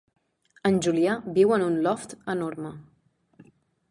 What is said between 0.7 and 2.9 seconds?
Julià viu en un loft enorme.